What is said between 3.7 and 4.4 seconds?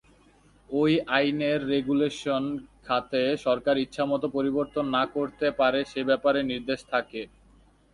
ইচ্ছামত